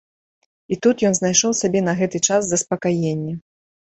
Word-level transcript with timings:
І 0.75 0.77
тут 0.85 1.03
ён 1.09 1.13
знайшоў 1.19 1.53
сабе 1.59 1.83
на 1.87 1.93
гэты 1.99 2.21
час 2.31 2.47
заспакаенне. 2.47 3.35